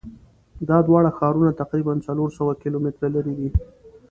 دا 0.69 0.77
دواړه 0.87 1.09
ښارونه 1.17 1.51
تقریبآ 1.61 1.93
څلور 2.07 2.29
سوه 2.37 2.53
کیلومتره 2.61 3.07
لری 3.15 3.33
دي. 3.39 3.49